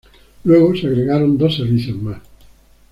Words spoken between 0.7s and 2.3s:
se agregaron dos servicios más.